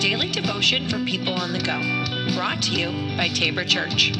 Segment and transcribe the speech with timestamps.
[0.00, 1.78] daily devotion for people on the go.
[2.34, 2.88] Brought to you
[3.18, 4.12] by Tabor Church.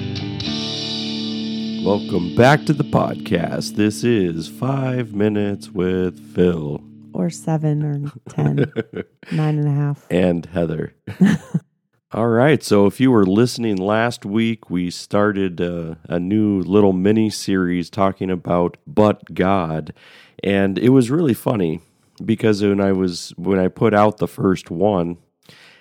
[1.83, 3.77] Welcome back to the podcast.
[3.77, 6.83] This is Five Minutes with Phil
[7.15, 8.70] or seven or ten,
[9.33, 10.06] nine and a half.
[10.11, 10.93] and Heather.
[12.12, 12.62] All right.
[12.62, 17.89] So, if you were listening last week, we started uh, a new little mini series
[17.89, 19.95] talking about but God,
[20.45, 21.81] and it was really funny
[22.23, 25.17] because when I was when I put out the first one,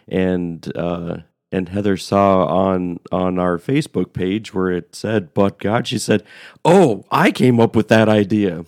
[0.10, 1.18] and uh,
[1.52, 6.24] and Heather saw on on our Facebook page where it said "but God," she said,
[6.64, 8.66] "Oh, I came up with that idea."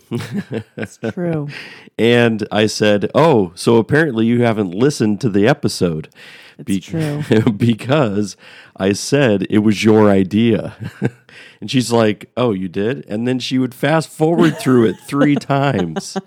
[0.77, 1.49] It's true.
[1.97, 6.09] and I said, "Oh, so apparently you haven't listened to the episode."
[6.57, 7.23] It's true.
[7.57, 8.35] because
[8.75, 10.75] I said it was your idea.
[11.61, 15.35] and she's like, "Oh, you did?" And then she would fast forward through it 3
[15.35, 16.17] times.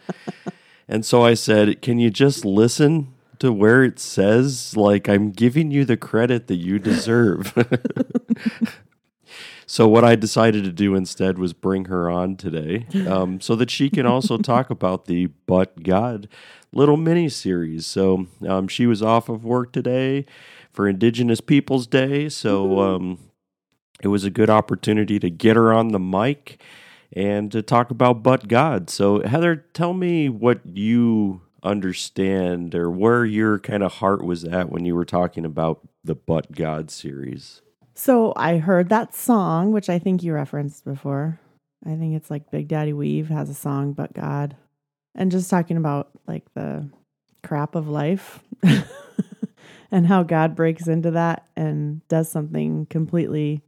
[0.87, 5.71] And so I said, "Can you just listen to where it says like I'm giving
[5.71, 7.55] you the credit that you deserve?"
[9.67, 13.71] So what I decided to do instead was bring her on today, um, so that
[13.71, 16.29] she can also talk about the "But God"
[16.73, 17.87] little mini series.
[17.87, 20.27] So um, she was off of work today
[20.73, 23.19] for Indigenous Peoples Day, so um,
[24.03, 26.61] it was a good opportunity to get her on the mic
[27.13, 33.25] and to talk about "But God." So Heather, tell me what you understand or where
[33.25, 37.63] your kind of heart was at when you were talking about the "But God" series.
[37.95, 41.41] So I heard that song, which I think you referenced before.
[41.87, 44.57] I think it's like Big Daddy Weave has a song, but God.
[45.15, 46.89] And just talking about like the
[47.43, 48.43] crap of life
[49.91, 53.63] and how God breaks into that and does something completely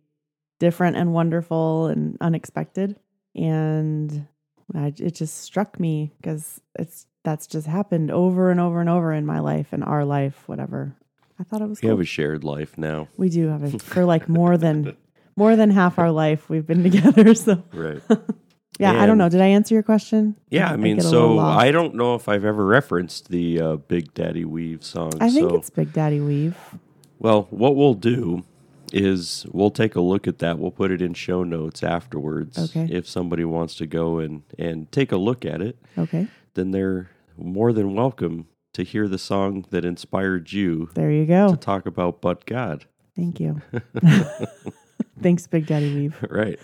[0.59, 2.99] different and wonderful and unexpected.
[3.35, 4.27] And
[4.75, 9.13] I, it just struck me because it's that's just happened over and over and over
[9.13, 10.95] in my life and our life, whatever.
[11.41, 11.91] I thought it was We cool.
[11.91, 14.97] have a shared life now, We do have it for like more than
[15.37, 17.35] more than half our life we've been together.
[17.35, 18.01] So right?
[18.79, 19.29] yeah, I don't know.
[19.29, 20.37] Did I answer your question?
[20.51, 21.39] Yeah, I mean, get so.
[21.41, 25.13] I don't know if I've ever referenced the uh, Big Daddy Weave song.
[25.21, 26.57] I think so, it's Big Daddy Weave.
[27.19, 28.45] well, what we'll do
[28.93, 30.59] is we'll take a look at that.
[30.61, 32.57] We'll put it in show notes afterwards.
[32.57, 32.87] Okay.
[32.91, 37.11] If somebody wants to go and and take a look at it, Okay, then they're
[37.37, 41.51] more than welcome to hear the song that inspired you there you go.
[41.51, 42.85] to talk about but God.
[43.17, 43.63] Thank you.
[45.23, 46.17] Thanks, Big Daddy Weave.
[46.31, 46.59] right.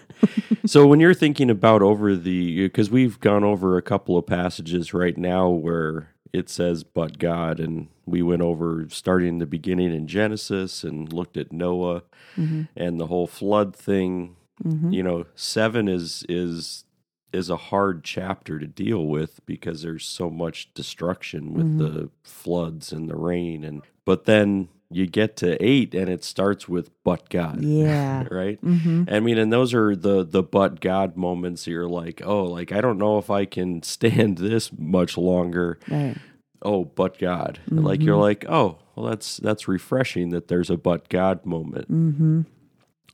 [0.66, 4.92] so when you're thinking about over the because we've gone over a couple of passages
[4.92, 10.06] right now where it says but God and we went over starting the beginning in
[10.06, 12.02] Genesis and looked at Noah
[12.36, 12.64] mm-hmm.
[12.76, 14.36] and the whole flood thing.
[14.62, 14.92] Mm-hmm.
[14.92, 16.84] You know, 7 is is
[17.32, 22.92] is a hard chapter to deal with because there's so much destruction with the floods
[22.92, 27.28] and the rain and but then you get to 8 and it starts with but
[27.30, 28.24] God Yeah.
[28.30, 28.58] right?
[28.60, 31.66] hmm I mean, and those are the the but God moments.
[31.66, 35.78] You're like, oh, like I don't know if I can stand this much longer.
[35.88, 36.16] Right.
[36.60, 41.08] Oh, but God, like you're like, oh, well, that's that's refreshing that there's a but
[41.08, 41.90] God moment.
[41.90, 42.42] Mm-hmm.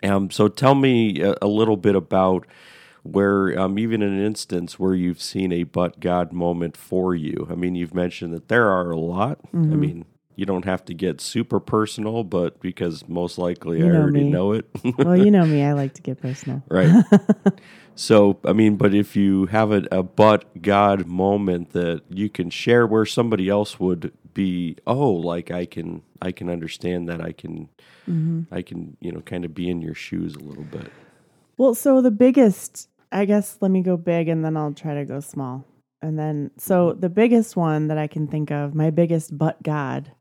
[0.02, 2.46] Um, so tell me a, a little bit about
[3.02, 7.46] where, um, even in an instance where you've seen a but God moment for you.
[7.50, 9.40] I mean, you've mentioned that there are a lot.
[9.52, 9.80] I Mm-hmm.
[9.80, 10.04] mean.
[10.36, 14.22] You don't have to get super personal, but because most likely You I know already
[14.22, 14.30] me.
[14.30, 14.66] know it.
[14.96, 15.64] Well, you know me.
[15.64, 16.62] I like to get personal.
[16.68, 16.92] Right.
[17.96, 22.50] so, I mean, but if you have a, a but God moment that you can
[22.50, 27.20] share where somebody else would be, oh, like I can, I can understand that.
[27.20, 27.68] I can,
[28.08, 28.54] Mm-hmm.
[28.54, 30.90] I can, you know, kind of be in your shoes a little bit.
[31.58, 35.04] Well, so the biggest, I guess, let me go big and then I'll try to
[35.04, 35.64] go small.
[36.00, 40.12] And then, so the biggest one that I can think of, my biggest but God,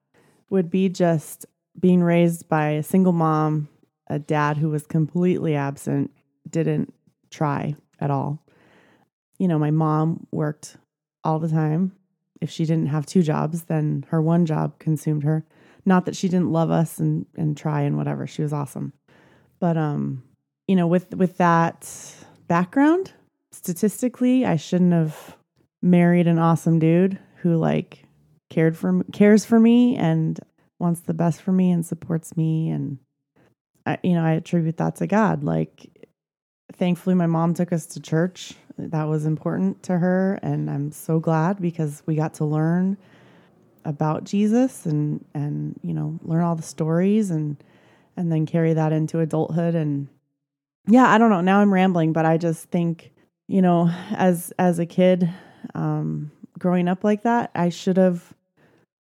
[0.49, 1.45] would be just
[1.79, 3.69] being raised by a single mom,
[4.07, 6.09] a dad who was completely absent,
[6.49, 6.91] didn't
[7.29, 8.43] try at all.
[9.37, 10.77] You know, my mom worked
[11.23, 11.91] all the time.
[12.41, 15.45] If she didn't have two jobs, then her one job consumed her.
[15.85, 18.25] Not that she didn't love us and, and try and whatever.
[18.25, 18.93] She was awesome.
[19.59, 20.23] But um,
[20.67, 21.89] you know, with with that
[22.47, 23.13] background,
[23.51, 25.37] statistically, I shouldn't have
[25.81, 28.03] married an awesome dude who like
[28.49, 30.39] cared for cares for me and
[30.79, 32.97] wants the best for me and supports me and
[33.85, 35.43] I you know, I attribute that to God.
[35.43, 36.07] Like
[36.73, 38.53] thankfully my mom took us to church.
[38.77, 42.97] That was important to her and I'm so glad because we got to learn
[43.85, 47.57] about Jesus and and you know, learn all the stories and
[48.15, 50.07] and then carry that into adulthood and
[50.87, 53.11] yeah i don't know now i'm rambling but i just think
[53.47, 55.29] you know as as a kid
[55.75, 58.33] um growing up like that i should have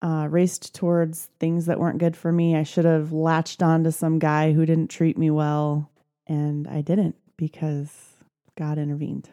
[0.03, 2.55] uh, raced towards things that weren't good for me.
[2.55, 5.91] I should have latched on to some guy who didn't treat me well,
[6.27, 7.91] and I didn't because
[8.57, 9.29] God intervened.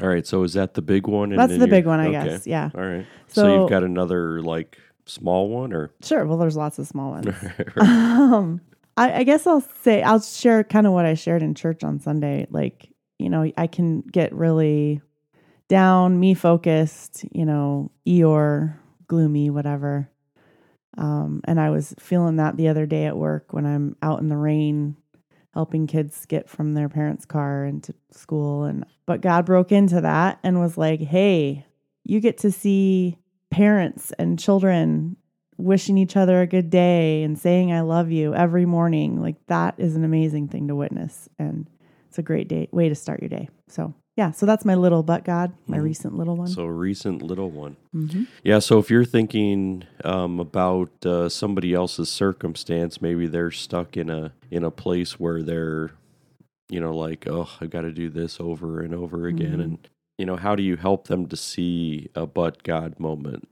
[0.00, 0.26] All right.
[0.26, 1.32] So is that the big one?
[1.32, 2.28] And That's the big one, I okay.
[2.28, 2.46] guess.
[2.46, 2.70] Yeah.
[2.74, 3.06] All right.
[3.28, 6.24] So, So- you've got another like small one or Sure.
[6.26, 7.34] Well, there's lots of small ones.
[7.78, 8.60] um,
[8.96, 12.00] I, I guess I'll say I'll share kind of what I shared in church on
[12.00, 12.46] Sunday.
[12.50, 15.00] Like, you know, I can get really
[15.68, 18.76] down, me focused, you know, Eeyore,
[19.06, 20.10] gloomy, whatever.
[20.96, 24.28] Um, and I was feeling that the other day at work when I'm out in
[24.28, 24.96] the rain
[25.52, 30.38] helping kids get from their parents' car into school and but God broke into that
[30.42, 31.64] and was like, "Hey,
[32.04, 33.18] you get to see
[33.50, 35.16] parents and children
[35.58, 39.20] wishing each other a good day and saying I love you every morning.
[39.20, 41.66] Like that is an amazing thing to witness and
[42.08, 43.48] it's a great day way to start your day.
[43.68, 45.82] So, yeah, so that's my little but God, my Mhm.
[45.82, 46.46] recent little one.
[46.46, 47.76] so recent little one.
[47.92, 48.58] hmm Yeah.
[48.60, 54.32] So if you're thinking um, about uh, somebody else's circumstance, maybe they're stuck in a
[54.50, 55.90] in a place where they're,
[56.70, 59.64] you know, like, oh, I've got to do this over and over again, Mhm.
[59.64, 59.88] and
[60.18, 63.46] you know, how do you help them to see a but God moment?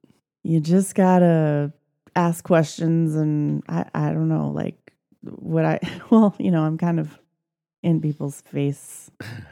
[0.45, 1.73] You just got to
[2.17, 5.81] ask questions and I I don't know, like what I
[6.11, 7.19] well, you know, I'm kind of
[7.83, 9.11] in people's face.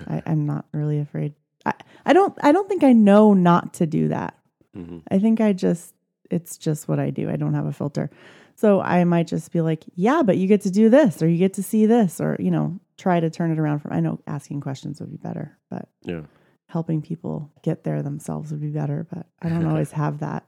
[0.08, 1.34] I, I'm not really afraid.
[1.66, 1.74] I,
[2.06, 4.36] I don't I don't think I know not to do that.
[4.74, 5.94] hmm I think I just,
[6.30, 7.28] it's just what I do.
[7.28, 8.10] I don't have a filter.
[8.54, 11.36] So I might just be like, yeah, but you get to do this or you
[11.38, 14.20] get to see this or, you know, try to turn it around from, I know
[14.26, 16.22] asking questions would be better, but Yeah.
[16.68, 19.06] helping people get there themselves would be better.
[19.12, 20.46] But I don't always have that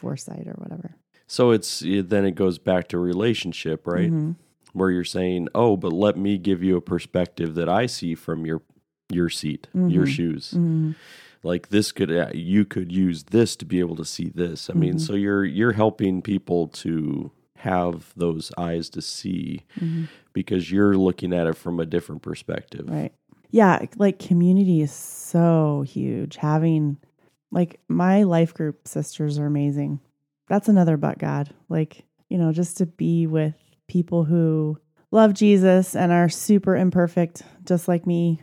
[0.00, 0.96] foresight or whatever.
[1.30, 4.10] So it's then it goes back to relationship, right?
[4.10, 4.34] Mhm.
[4.72, 8.44] Where you're saying, "Oh, but let me give you a perspective that I see from
[8.44, 8.62] your
[9.12, 10.08] your seat, your Mhm.
[10.08, 10.54] shoes.
[10.56, 10.96] Mhm.
[11.44, 14.72] Like this could uh, you could use this to be able to see this." I
[14.74, 15.00] mean, Mhm.
[15.00, 20.08] so you're you're helping people to have those eyes to see Mhm.
[20.32, 22.88] because you're looking at it from a different perspective.
[22.90, 23.12] Right.
[23.52, 26.36] Yeah, like community is so huge.
[26.36, 26.96] Having
[27.52, 30.00] like my life group sisters are amazing.
[30.50, 31.48] That's another but God.
[31.70, 33.54] Like, you know, just to be with
[33.88, 34.78] people who
[35.12, 38.42] love Jesus and are super imperfect just like me,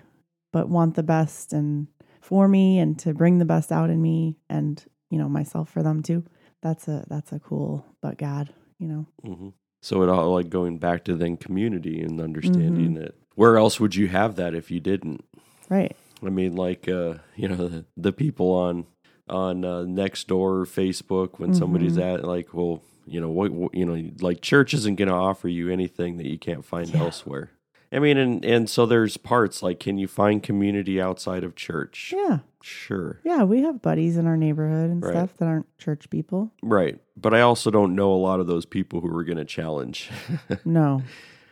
[0.52, 1.88] but want the best and
[2.22, 5.84] for me and to bring the best out in me and, you know, myself for
[5.84, 6.24] them too.
[6.62, 9.06] That's a that's a cool but God, you know.
[9.24, 9.50] hmm
[9.82, 13.04] So it all like going back to then community and understanding Mm-hmm.
[13.04, 13.16] it.
[13.36, 15.24] Where else would you have that if you didn't?
[15.70, 15.96] Right.
[16.26, 18.88] I mean, like uh, you know, the, the people on
[19.30, 22.16] on uh, next door Facebook when somebody's Mm-hmm.
[22.22, 25.48] at like, well, you know, what, what you know, like church isn't going to offer
[25.48, 27.02] you anything that you can't find Yeah.
[27.04, 27.52] elsewhere.
[27.90, 32.14] I mean, and and so there's parts like, can you find community outside of church?
[32.16, 32.40] Yeah.
[32.62, 35.12] Sure, Yeah, we have buddies in our neighborhood and Right.
[35.14, 36.52] stuff that aren't church people.
[36.62, 37.00] right.
[37.16, 40.10] But I also don't know a lot of those people who are going to challenge.
[40.66, 41.02] No,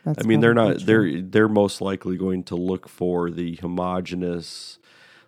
[0.04, 0.22] that's.
[0.22, 0.84] I mean, they're not.
[0.84, 4.78] They're they're most likely going to look for the homogenous,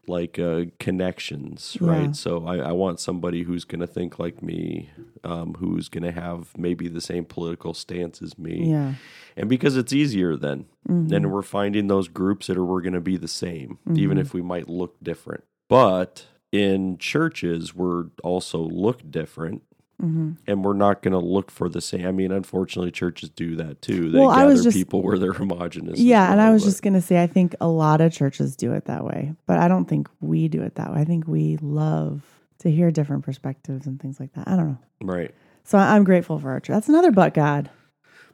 [0.08, 1.88] like uh, connections, Yeah.
[1.88, 2.16] right?
[2.16, 4.90] So I, I want somebody who's going to think like me,
[5.24, 8.94] um, who's going to have maybe the same political stance as me, Yeah.
[9.36, 11.08] and because it's easier then, Mhm.
[11.08, 14.20] then we're finding those groups that are we're going to be the same, even Mhm.
[14.20, 15.44] if we might look different.
[15.68, 19.62] But in churches, we're also look different.
[20.02, 20.36] Mhm.
[20.46, 22.06] And we're not going to look for the same.
[22.06, 24.10] I mean, unfortunately, churches do that too.
[24.10, 25.98] They Well, gather just- people where they're homogenous.
[25.98, 28.84] Yeah, and I was just gonna say, I think a lot of churches do it
[28.84, 31.00] that way, but I don't think we do it that way.
[31.00, 32.22] I think we love
[32.60, 34.46] to hear different perspectives and things like that.
[34.46, 34.78] I don't know.
[35.02, 35.34] right.
[35.64, 36.74] So I'm grateful for our church.
[36.74, 37.68] That's another but God.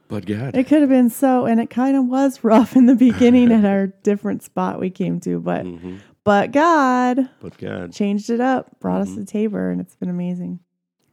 [0.09, 2.95] But God, It could have been so, and it kind of was rough in the
[2.95, 5.97] beginning at our different spot we came to, but Mhm.
[6.25, 9.17] but God but God, changed it up, brought us Mhm.
[9.17, 10.61] to Tabor, and it's been amazing.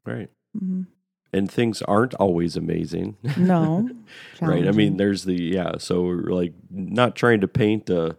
[0.05, 0.29] right?
[0.57, 0.83] Hmm
[1.33, 3.89] And things aren't always amazing, No,
[4.41, 4.67] right?
[4.67, 5.77] I mean, there's the yeah.
[5.77, 8.17] So we're like not trying to paint a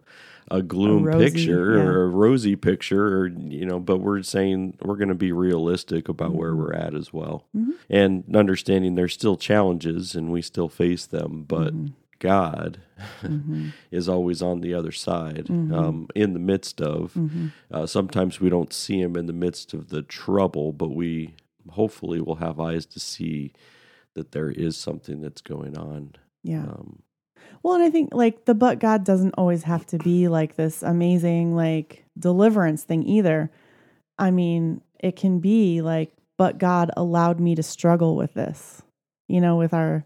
[0.51, 1.81] a gloom rosy, picture yeah.
[1.83, 6.09] or a rosy picture, or you know, but we're saying we're going to be realistic
[6.09, 6.57] about where Mhm.
[6.57, 7.73] we're at as well, Mhm.
[7.89, 11.93] and understanding there's still challenges and we still face them, but Mhm.
[12.19, 12.79] God
[13.21, 13.71] Mhm.
[13.91, 15.71] is always on the other side, Mhm.
[15.73, 17.13] um, in the midst of.
[17.13, 17.51] Mhm.
[17.71, 21.35] Uh, sometimes we don't see him in the midst of the trouble, but we
[21.69, 23.53] hopefully we'll have eyes to see
[24.15, 26.15] that there is something that's going on.
[26.43, 26.63] yeah.
[26.63, 27.01] Um,
[27.63, 30.83] Well, and I think like the but God doesn't always have to be like this
[30.83, 33.49] amazing like deliverance thing either.
[34.19, 38.81] I mean, it can be like, but God allowed me to struggle with this,
[39.27, 40.05] you know, with our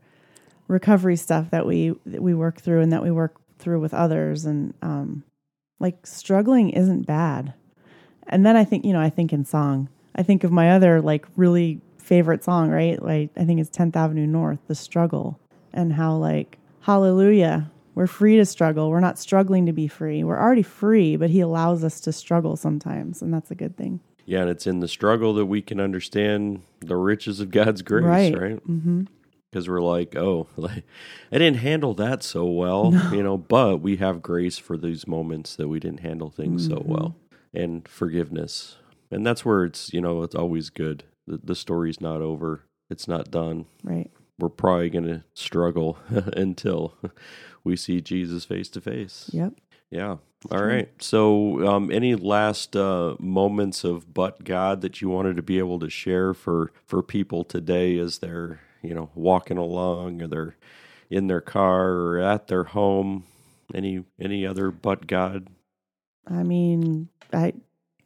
[0.67, 4.45] recovery stuff that we that we work through and that we work through with others,
[4.45, 5.23] and um,
[5.79, 7.53] like struggling isn't bad.
[8.27, 11.01] And then I think, you know, I think in song, I think of my other
[11.01, 13.01] like really favorite song, right?
[13.01, 15.39] Like I think it's 10th Avenue North, The Struggle,
[15.73, 18.89] and how like hallelujah, we're free to struggle.
[18.89, 20.23] We're not struggling to be free.
[20.23, 23.99] We're already free, but he allows us to struggle sometimes, and that's a good thing.
[24.25, 28.03] Yeah, and it's in the struggle that we can understand the riches of God's grace,
[28.05, 28.37] Right.
[28.37, 28.67] right?
[28.67, 29.03] Mm-hmm.
[29.49, 30.83] Because we're like, oh, like,
[31.31, 35.55] I didn't handle that so well, you know, but we have grace for these moments
[35.55, 36.91] that we didn't handle things so Mm-hmm.
[36.91, 37.15] well
[37.53, 38.75] and forgiveness.
[39.11, 41.03] And that's where it's, you know, it's always good.
[41.25, 43.65] The, the story's not over, it's not done.
[43.83, 44.11] Right.
[44.39, 46.95] We're probably going to struggle until
[47.63, 49.29] we see Jesus face to face.
[49.33, 49.53] Yep.
[49.89, 50.17] Yeah.
[50.51, 50.89] All right.
[51.01, 55.79] So, um, any last uh, moments of but God that you wanted to be able
[55.79, 60.55] to share for for people today as they're you know walking along or they're
[61.09, 63.23] in their car or at their home?
[63.73, 65.47] Any any other but God?
[66.27, 67.53] I mean, I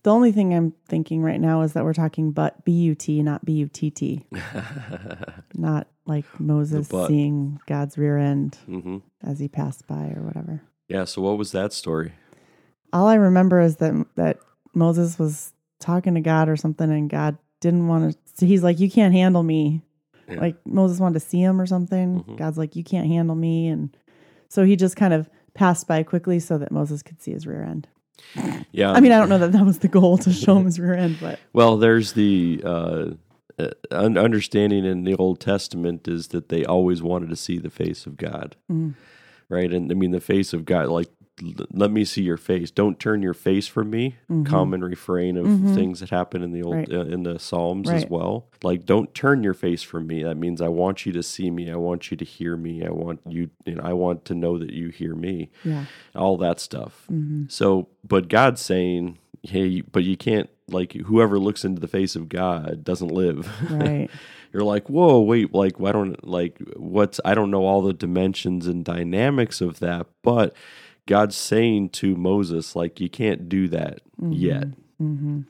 [0.04, 3.22] the only thing I'm thinking right now is that we're talking but B U T,
[3.22, 4.26] not B U T T,
[5.54, 7.08] not like Moses butt.
[7.08, 10.62] seeing God's rear end hmm as he passed by or whatever.
[10.88, 11.06] Yeah.
[11.06, 12.14] So, what was that story?
[12.94, 14.40] All I remember is that that
[14.74, 18.18] Moses was talking to God or something, and God didn't want to.
[18.36, 19.82] So he's like, "You can't handle me."
[20.28, 20.40] Yeah.
[20.40, 22.24] Like Moses wanted to see him or something.
[22.24, 22.38] Mhm.
[22.38, 23.96] God's like, "You can't handle me," and
[24.50, 27.64] so he just kind of passed by quickly so that Moses could see his rear
[27.64, 27.88] end.
[28.72, 28.92] Yeah.
[28.92, 30.94] I mean, I don't know that that was the goal to show him his rear
[30.94, 33.06] end, but Well, there's the uh,
[33.60, 38.06] uh, understanding in the Old Testament is that they always wanted to see the face
[38.06, 38.94] of God, Mm.
[39.50, 39.72] right?
[39.72, 41.10] And I mean, the face of God, like,
[41.72, 42.70] let me see your face.
[42.70, 44.16] Don't turn your face from me.
[44.30, 44.46] Mhm.
[44.46, 45.74] Common refrain of Mhm.
[45.74, 46.94] things that happen in the old Right.
[46.94, 48.46] uh, in the Psalms as well.
[48.64, 50.22] Like, don't turn your face from me.
[50.24, 51.72] That means I want you to see me.
[51.72, 52.84] I want you to hear me.
[52.86, 53.50] I want you.
[53.66, 55.50] you know, I want to know that you hear me.
[55.64, 55.86] yeah.
[56.16, 57.06] All that stuff.
[57.08, 62.16] hmm So, but God's saying, hey, but you can't, like, whoever looks into the face
[62.16, 63.50] of God doesn't live.
[63.72, 64.10] Right.
[64.54, 68.68] You're like, whoa, wait, like, why don't, like, what's, I don't know all the dimensions
[68.68, 70.54] and dynamics of that, but
[71.08, 74.68] God's saying to Moses, like, you can't do that yet.
[74.98, 75.42] hmm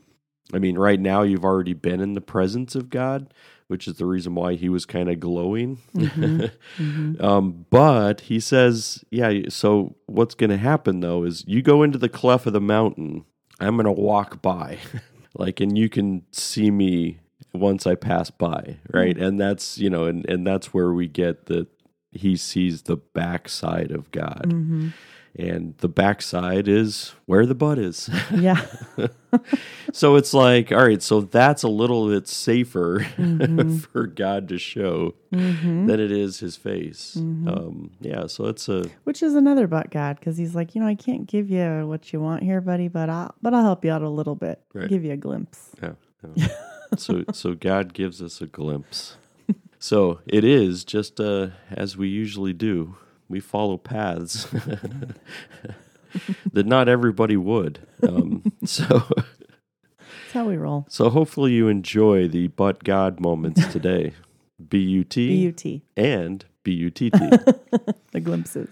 [0.53, 3.33] I mean, right now you've already been in the presence of God,
[3.67, 5.77] which is the reason why he was kind of glowing.
[5.93, 6.45] hmm
[7.19, 11.97] Um, but he says, yeah, so what's going to happen though is you go into
[11.97, 13.25] the cleft of the mountain,
[13.59, 14.79] I'm going to walk by.
[15.35, 17.19] like, and you can see me
[17.53, 19.17] once I pass by, right?
[19.17, 21.67] And that's, you know, and, and that's where we get the,
[22.11, 24.47] he sees the backside of God.
[24.51, 24.89] hmm
[25.39, 28.09] And the backside is where the butt is.
[28.35, 28.65] Yeah.
[29.93, 33.81] so it's like, all right, so that's a little bit safer Mhm.
[33.93, 37.15] for God to show hmm than it is his face.
[37.17, 37.47] Mhm.
[37.47, 40.87] Um, yeah, so it's a Which is another but God, because he's like, you know,
[40.87, 43.91] I can't give you what you want here, buddy, but I'll but I'll help you
[43.91, 44.61] out a little bit.
[44.73, 44.89] Right.
[44.89, 45.69] Give you a glimpse.
[45.81, 45.93] yeah.
[46.35, 46.47] yeah.
[46.97, 49.15] so so God gives us a glimpse.
[49.79, 52.97] So it is just uh, as we usually do.
[53.31, 54.43] We follow paths
[56.53, 57.79] that not everybody would.
[58.03, 60.85] Um, so That's how we roll.
[60.89, 64.13] so hopefully you enjoy the but God moments today.
[64.69, 65.81] B U T B U T.
[65.97, 67.19] and B U T T.
[68.11, 68.69] The glimpses.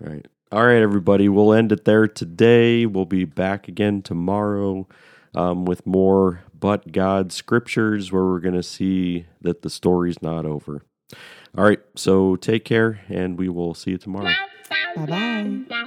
[0.00, 0.24] Right.
[0.52, 1.28] All right, everybody.
[1.28, 2.86] We'll end it there today.
[2.86, 4.86] We'll be back again tomorrow
[5.34, 10.46] um, with more but God scriptures where we're going to see that the story's not
[10.46, 10.82] over.
[11.56, 11.80] All right.
[11.94, 14.24] So take care, and we will see you tomorrow.
[14.96, 15.82] Bye bye.